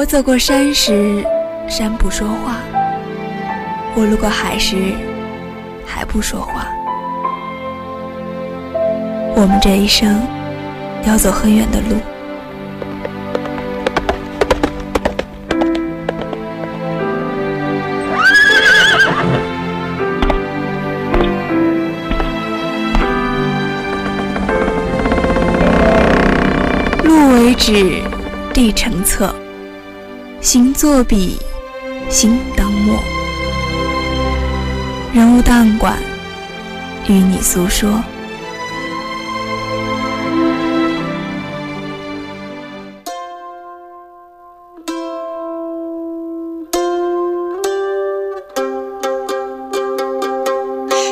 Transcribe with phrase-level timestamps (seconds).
[0.00, 1.22] 我走过山时，
[1.68, 2.54] 山不说话；
[3.94, 4.94] 我路过海时，
[5.84, 6.66] 海不说话。
[9.36, 10.22] 我们这一生
[11.06, 11.96] 要走很远的路，
[27.04, 28.00] 路为纸，
[28.54, 29.34] 地成册。
[30.40, 31.38] 心作笔，
[32.08, 32.98] 心当墨。
[35.12, 35.98] 人物档案馆
[37.06, 38.02] 与你诉说。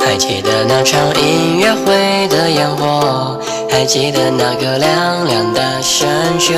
[0.00, 6.54] 还记得那场音乐会的烟火，还记得那个凉凉的深秋。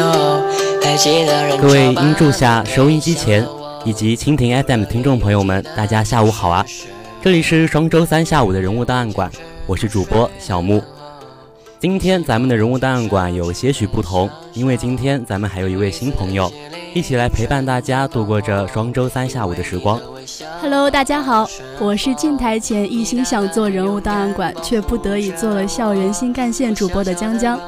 [1.61, 3.45] 各位音柱下、收音机前
[3.85, 6.65] 以及蜻蜓 FM 听众朋友们，大家下午好啊！
[7.21, 9.29] 这里是双周三下午的人物档案馆，
[9.67, 10.81] 我是主播小木。
[11.81, 16.51] 今天咱们的人物档案馆有些许不同，因为今天咱们还有一位新朋友，
[16.95, 20.01] 一起来陪伴大家度过这双周三下午的时光。
[20.61, 21.49] Hello，大家好，
[21.79, 27.59] 我是进台前一心想做人物档案馆，却不得已做了校园新干线主播的江江。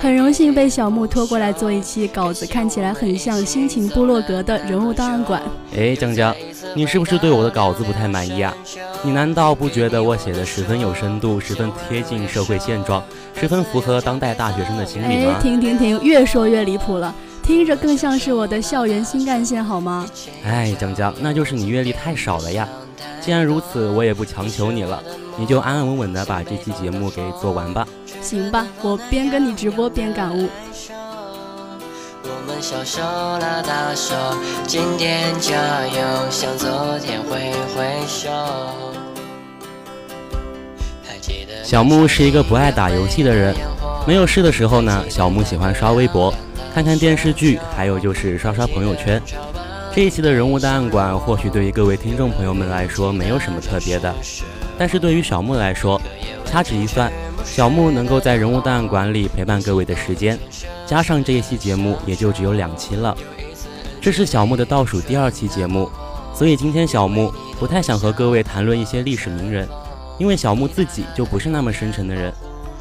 [0.00, 5.42] 很荣幸被小木拖过来做一期稿子看起来很像心情部落格的人物档案馆。
[5.76, 6.34] 哎，江江，
[6.74, 8.54] 你是不是对我的稿子不太满意啊？
[9.02, 13.02] 你难道不觉得我写的十分有深度，十分贴近社会现状，
[13.34, 15.34] 十分符合当代大学生的心理吗？
[15.36, 17.14] 哎，停停停，越说越离谱了，
[17.48, 20.06] 听着更像是我的校园新干线，好吗？
[20.44, 22.68] 哎，江江，那就是你阅历太少了呀。
[23.22, 25.02] 既然如此，我也不强求你了，
[25.38, 27.88] 你就安安稳稳的把这期节目给做完吧。
[28.20, 30.46] 行吧，我边跟你直播边感悟。
[41.64, 43.54] 小木是一个不爱打游戏的人，
[44.06, 46.30] 没有事的时候呢，小木喜欢刷微博，
[46.74, 49.20] 看看电视剧，还有就是刷刷朋友圈。
[49.94, 54.14] 这一期的人物档案馆，或许对于各位听众朋友们来说没有什么特别的，
[54.78, 56.00] 但是对于小木来说，
[56.44, 57.10] 掐指一算，
[57.44, 60.38] 小木能够在人物档案馆里陪伴各位的时间，
[60.86, 63.16] 加上这一期节目，也就只有两期了。
[64.00, 65.90] 这是小木的倒数第二期节目，
[66.32, 69.66] 所以今天小木不太想和各位谈论一些历史名人，
[70.16, 72.32] 因为小木自己就不是那么深沉的人。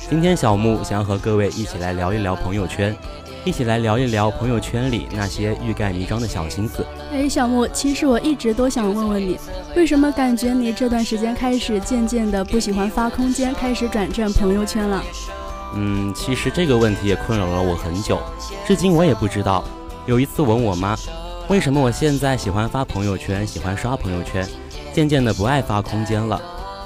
[0.08, 2.96] 今天小木想要和各位一起来聊一聊朋友圈。
[3.48, 6.86] 一起来聊一聊朋友圈里那些欲盖弥彰的小心思。
[7.14, 9.40] 哎，小木，其实我一直都想问问你，
[9.74, 15.02] 为什么感觉你这段时间开始渐渐的不喜欢发空间，开始转战朋友圈了？
[15.76, 18.20] 嗯，其实这个问题也困扰了我很久，
[18.68, 19.64] 至今我也不知道。
[20.06, 20.94] 有一次问我妈，
[21.48, 24.46] 为什么我现在喜欢发朋友圈，喜欢刷朋友圈，
[24.92, 26.42] 渐渐的不爱发空间了？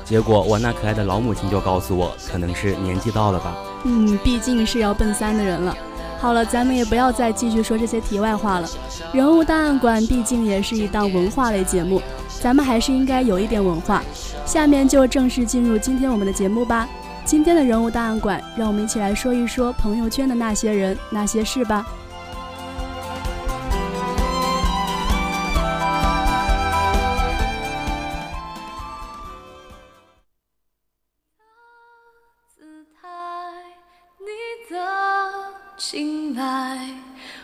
[0.06, 3.58] 结果我那可爱的老母亲就告诉我，可能是年纪到了吧。
[3.84, 5.76] 嗯，毕竟是要奔三的人了。
[6.22, 8.70] 好了，咱们也不要再继续说这些题外话了。
[9.12, 12.00] 人物档案馆毕竟也是一档文化类节目，
[12.40, 14.04] 咱们还是应该有一点文化。
[14.46, 16.88] 下面就正式进入今天我们的节目吧。
[17.26, 21.84] 今天的人物档案馆，让我们一起来说一说朋友圈的那些人、那些事吧。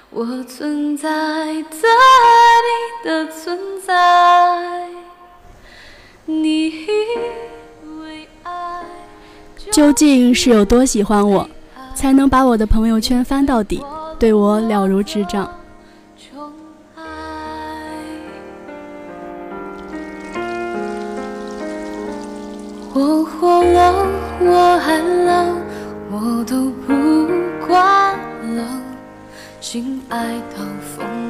[0.10, 1.10] 我存在
[1.70, 1.88] 在
[2.64, 4.88] 你的存在，
[6.26, 6.88] 你以
[8.02, 8.82] 为爱。
[9.72, 11.48] 究竟是有多喜欢我，
[11.94, 13.84] 才能把我的朋友圈翻到底，
[14.18, 15.48] 对我了如指掌？
[22.94, 24.08] 我活了，
[24.40, 25.56] 我爱了，
[26.10, 26.97] 我都不。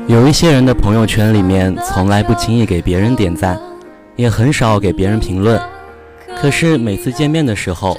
[0.08, 3.60] 有一些人的朋友圈里面，从来不轻易给别人点赞，
[4.16, 5.60] 也很少给别人评论。
[6.40, 7.98] 可是每次见面的时候，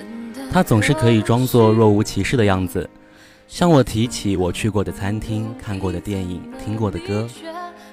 [0.52, 2.88] 他总是可以装作若无其事的样子，
[3.48, 7.28] 向我提起我去过的餐厅、看过的电影、听过的歌，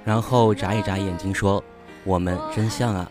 [0.04, 1.64] 然后眨一眨眼睛说
[2.06, 3.10] ：“我们真像啊。”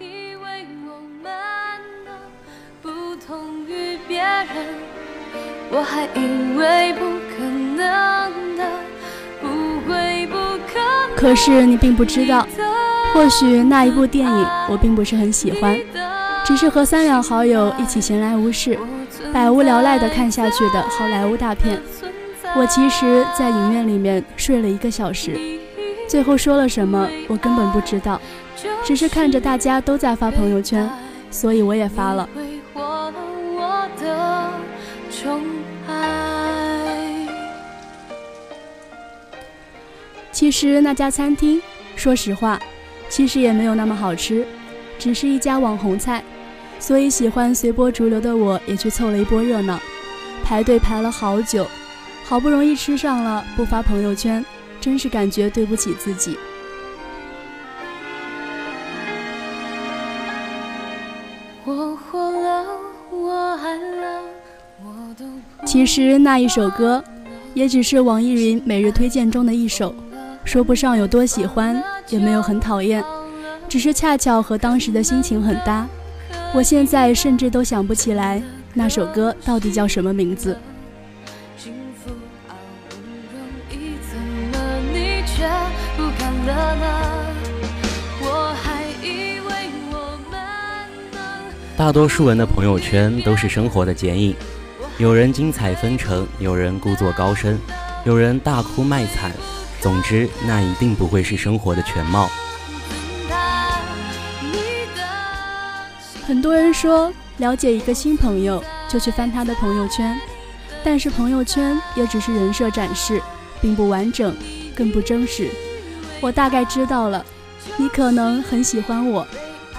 [7.36, 8.13] 可
[11.24, 12.46] 可是你并不知道，
[13.14, 15.74] 或许那一部电影我并不是很喜欢，
[16.44, 18.78] 只是和三两好友一起闲来无事，
[19.32, 21.80] 百无聊赖的看下去的好莱坞大片。
[22.54, 25.34] 我其实，在影院里面睡了一个小时，
[26.06, 28.20] 最后说了什么我根本不知道，
[28.84, 30.86] 只是看着大家都在发朋友圈，
[31.30, 32.28] 所以我也发了。
[40.34, 41.62] 其实那家餐厅，
[41.94, 42.60] 说实话，
[43.08, 44.44] 其实也没有那么好吃，
[44.98, 46.24] 只是一家网红菜，
[46.80, 49.78] 所以喜欢随波逐流的我也去凑了一波热闹，
[50.42, 51.64] 排队排了好久。
[52.24, 54.44] 好不容易吃上了，不发朋友圈，
[54.80, 56.36] 真是感觉对不起自己。
[65.64, 67.02] 其实那一首歌，
[67.52, 69.94] 也只是网易云每日推荐中的一首，
[70.44, 73.02] 说不上有多喜欢，也没有很讨厌，
[73.68, 75.86] 只是恰巧和当时的心情很搭。
[76.52, 78.40] 我现在甚至都想不起来
[78.72, 80.56] 那首歌到底叫什么名字。
[91.76, 94.36] 大多数人的朋友圈都是生活的剪影，
[94.98, 97.58] 有人精彩纷呈，有人故作高深，
[98.04, 99.32] 有人大哭卖惨。
[99.84, 102.30] 总之，那一定不会是生活的全貌。
[106.26, 110.18] 很多人说，了解一个新朋友就去翻他的朋友圈，
[110.82, 113.20] 但是朋友圈也只是人设展示，
[113.60, 114.34] 并不完整，
[114.74, 115.50] 更不真实。
[116.18, 117.22] 我大概知道了，
[117.76, 119.26] 你可能很喜欢我。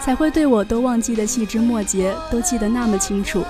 [0.01, 3.43] 才会对我都忘记的细枝末节都记得那么清楚。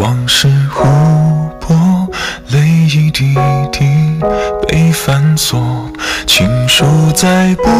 [0.00, 0.82] 往事湖
[1.60, 1.76] 泊，
[2.52, 3.34] 泪一滴
[3.70, 3.84] 滴
[4.66, 5.90] 被反锁，
[6.26, 6.84] 情书
[7.14, 7.70] 在不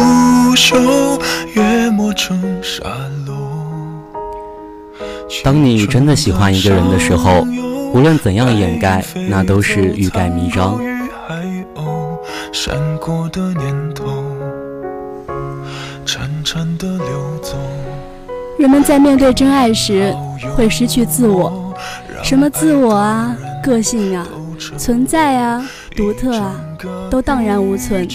[0.55, 1.19] 朽，
[1.53, 2.83] 约磨成沙
[3.25, 3.33] 漏。
[5.43, 7.45] 当你真的喜欢一个人的时候，
[7.91, 10.79] 无论怎样掩盖，那都是欲盖弥彰。
[12.53, 14.05] 闪过的念头，
[16.05, 17.57] 潺潺的流走
[18.59, 20.15] 人们在面对真爱时，
[20.55, 21.73] 会失去自我。
[22.23, 24.27] 什么自我啊，个性啊，
[24.77, 26.55] 存在啊，独特啊，
[27.09, 28.07] 都荡然无存，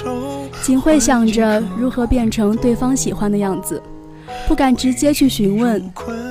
[0.63, 3.83] 仅会想着如何变成对方喜欢的样子，
[4.47, 5.83] 不敢直接去询问，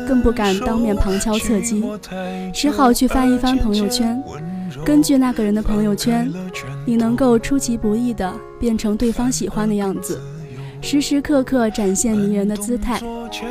[0.08, 1.84] 更不敢当面旁敲侧击，
[2.54, 4.24] 只好去翻一翻朋友圈，
[4.86, 6.32] 根据那个人的朋友圈，
[6.86, 10.22] 你能够出其不意的变成对方喜欢的样子，
[10.82, 13.02] 时时刻刻展现迷人的姿态，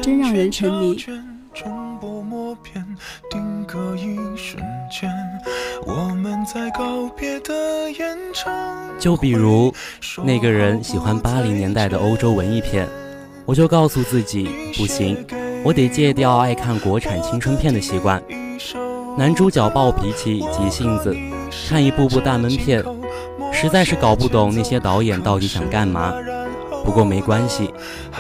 [0.01, 0.97] 真让人沉迷。
[2.63, 2.85] 片，
[3.31, 5.11] 定格一瞬间。
[5.87, 8.53] 我们在告别的演唱
[8.99, 9.73] 就比如
[10.23, 12.89] 那个人喜欢八零年代的欧洲文艺片，
[13.45, 15.25] 我就告诉自己不行，
[15.63, 18.23] 我得戒掉爱看国产青春片的习惯。
[19.17, 21.15] 男主角暴脾气、急性子，
[21.69, 22.83] 看一部部大闷片，
[23.53, 26.13] 实在是搞不懂那些导演到底想干嘛。
[26.85, 27.73] 不过没关系，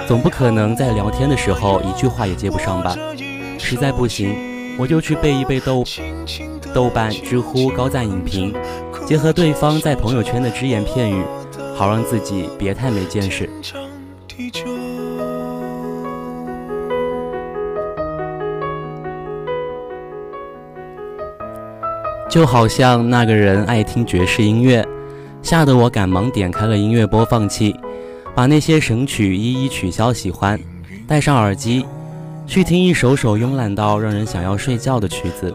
[0.06, 2.94] 总不可能在聊天的时候一句话也接不上吧。
[3.64, 4.36] 实在不行，
[4.76, 5.82] 我就去背一背豆
[6.74, 8.54] 豆瓣、知乎高赞影评，
[9.06, 11.24] 结合对方在朋友圈的只言片语，
[11.74, 13.48] 好让自己别太没见识。
[22.28, 24.86] 就好像那个人爱听爵士音乐，
[25.40, 27.74] 吓得我赶忙点开了音乐播放器，
[28.34, 30.60] 把那些神曲一一取消喜欢，
[31.08, 31.86] 戴上耳机。
[32.46, 35.52] 去听一首首慵懒到让人想要睡觉的曲子，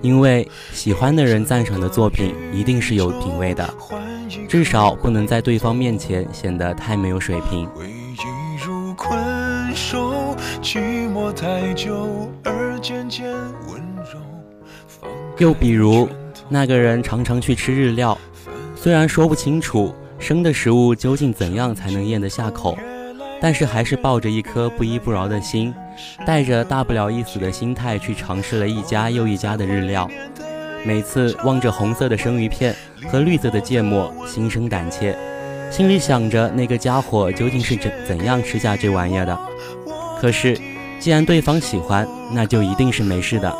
[0.00, 3.68] 因为喜欢的人赞赏的作品一定是有品味的，
[4.48, 7.68] 至少不能在对方面前显得太没有水平。
[15.38, 16.08] 又比如，
[16.48, 18.18] 那个人常常去吃日料，
[18.74, 22.76] 虽然说不清楚生的食物究竟怎样才能咽得下口？
[23.40, 25.72] 但是还是抱着一颗不依不饶的心，
[26.26, 30.08] 带着大不了一死的心态去尝试了一家又一家的日料。
[30.84, 32.74] 每次望着红色的生鱼片
[33.10, 35.16] 和绿色的芥末，心生胆怯，
[35.70, 39.38] 心里想着那个家伙究竟是怎怎样吃下这玩意儿的。
[40.20, 40.56] 可是，
[41.00, 43.52] 既然对方喜欢，那就一定是没事的。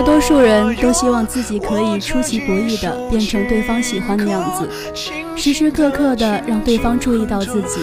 [0.00, 4.66] 大多数人都希望自己可以出其不意的变成对方喜欢的样子，
[5.36, 7.82] 时时刻刻的让对方注意到自己，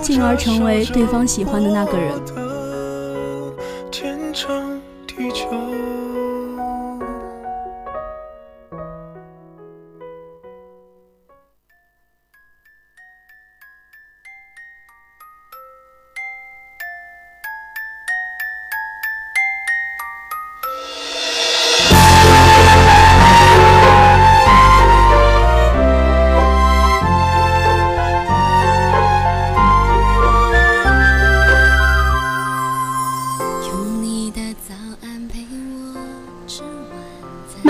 [0.00, 2.14] 进而成为对方喜欢的那个人。
[3.90, 5.44] 天长地久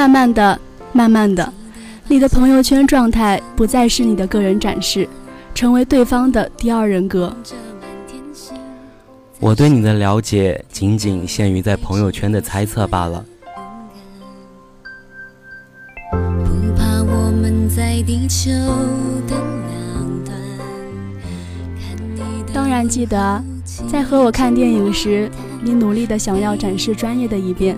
[0.07, 0.61] 慢慢的，
[0.93, 1.53] 慢慢的，
[2.07, 5.09] 你的朋友圈状态不再是你的个人展示，
[5.53, 7.35] 成为对方的第二人格。
[9.41, 13.25] 我对你的了解仅仅限于在朋友圈的猜测罢了。
[22.55, 23.43] 当然记得，
[23.91, 25.31] 在和我看电影时，
[25.63, 27.77] 你努力的想要展示专业的一面。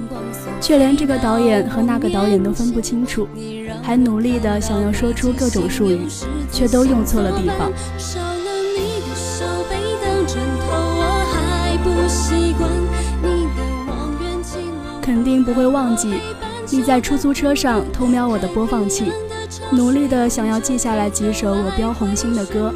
[0.60, 3.28] 却连这个导演和那个导演都分不清楚，
[3.80, 6.00] 还努力的想要说出各种术语，
[6.50, 7.70] 却都用错了地方。
[15.00, 16.14] 肯定不会忘记
[16.70, 19.12] 你在出租车上偷瞄我的播放器，
[19.70, 22.74] 努力的想要记下来几首我标红心的歌。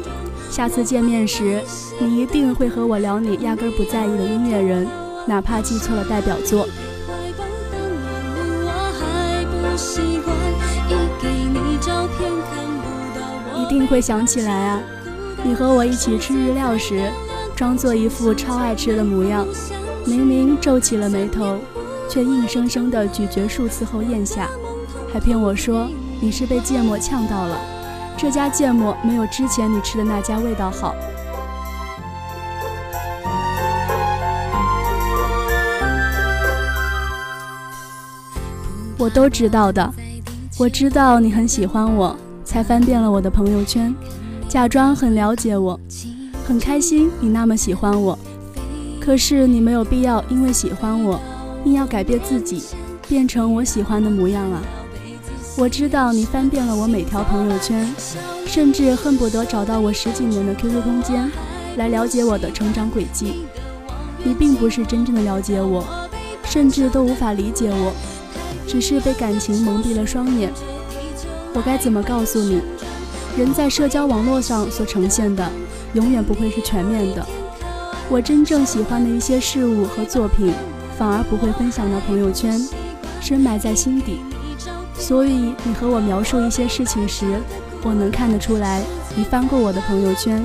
[0.53, 1.63] 下次见面时，
[1.99, 4.87] 你一定会和我聊你压根不在意的音乐人，
[5.25, 6.67] 哪怕记错了代表作。
[13.57, 14.79] 一定会想起来啊！
[15.43, 17.09] 你和我一起吃日料时，
[17.55, 19.47] 装作一副超爱吃的模样，
[20.05, 21.57] 明明皱起了眉头，
[22.07, 24.47] 却硬生生的咀嚼数次后咽下，
[25.11, 25.89] 还骗我说
[26.21, 27.59] 你是被芥末呛到了，
[28.23, 30.95] 这家芥末没有之前你吃的那家味道好。
[38.97, 39.93] 我都知道的。
[40.57, 42.15] 我知道你很喜欢我，
[42.45, 43.93] 才翻遍了我的朋友圈，
[44.47, 45.77] 假装很了解我，
[46.47, 48.17] 很开心你那么喜欢我。
[49.01, 51.19] 可是你没有必要因为喜欢我，
[51.65, 52.63] 硬要改变自己，
[53.05, 54.61] 变成我喜欢的模样啊！
[55.55, 57.87] 我知道你翻遍了我每条朋友圈，
[58.47, 61.31] 甚至恨不得找到我十几年的 QQ 空间，
[61.77, 63.45] 来了解我的成长轨迹。
[64.23, 65.85] 你并不是真正的了解我，
[66.43, 67.93] 甚至都无法理解我。
[68.67, 70.51] 只是被感情蒙蔽了双眼，
[71.53, 72.59] 我该怎么告诉你？
[73.37, 75.47] 人在社交网络上所呈现的，
[75.93, 77.23] 永远不会是全面的。
[78.09, 80.51] 我真正喜欢的一些事物和作品，
[80.97, 82.59] 反而不会分享到朋友圈，
[83.21, 84.17] 深埋在心底。
[85.03, 87.37] 所以你和我描述一些事情时，
[87.83, 88.81] 我能看得出来，
[89.17, 90.41] 你翻过我的朋友圈，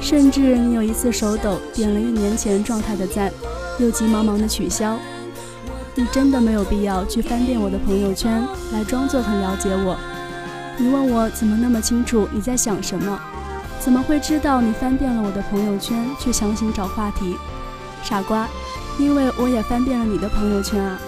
[0.00, 3.32] 甚至你有一次手抖点了一年前状态的赞，
[3.78, 4.98] 又急忙忙的取消。
[5.94, 9.96] 你真的没有必要去翻遍我的朋友圈来装作很了解我。
[10.76, 13.16] 你问我怎么那么清楚你在想什么？
[13.78, 17.36] 怎么会知道你翻遍了我的朋友圈去强行找话题？
[18.02, 18.48] 傻瓜，
[18.98, 20.98] 因为我也翻遍了你的朋友圈啊。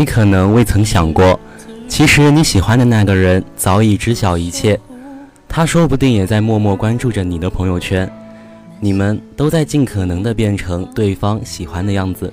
[0.00, 1.38] 你可能未曾想过，
[1.86, 4.80] 其实你喜欢的那个人早已知晓一切，
[5.46, 8.10] 他说不定也在默默关注着你的朋友圈，
[8.80, 12.32] 你们都在尽可能的变成对方喜欢的样子。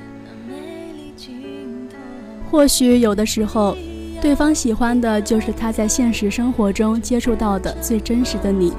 [2.49, 3.75] 或许有的时候，
[4.21, 8.71] 对方喜欢的就是他在现实生活中接触到的最真实的你，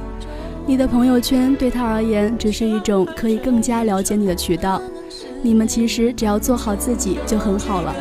[0.64, 4.80] 你的朋友圈对他而言只是一种可以更加了解你的渠道。
[5.42, 7.95] 你们其实只要做好自己就很好了。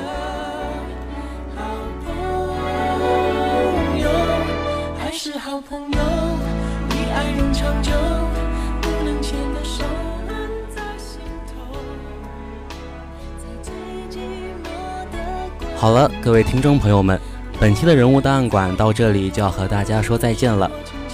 [15.77, 17.19] 好了，各位听众朋友们，
[17.59, 20.69] 本期的人物档案馆到这里就要和大家说再见了。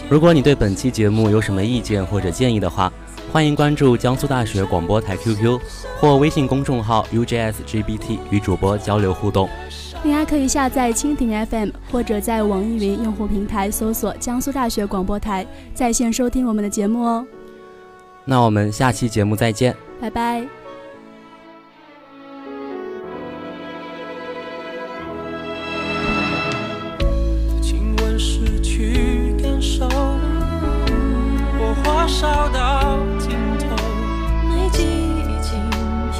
[0.09, 2.91] 如果你对本期节目有什么意见或者建议的话，
[3.31, 5.59] 欢迎关注江苏大学广播台 QQ
[5.99, 9.49] 或微信公众号 UJSGBT 与主播交流互动。
[10.01, 17.25] 你还可以下载蜻蜓 FM 或者在网易云用户平台搜索江苏大学广播台，在线收听我们的节目哦。
[18.23, 20.62] 那我们下期节目再见，拜拜。
[32.23, 33.75] 烧到尽头，
[34.47, 34.85] 没激
[35.41, 35.59] 情，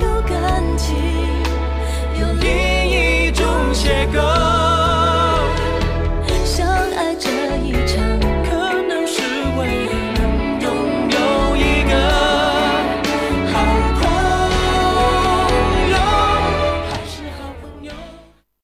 [0.02, 0.98] 有感情，
[2.20, 2.46] 有另
[2.90, 4.33] 一种邂逅。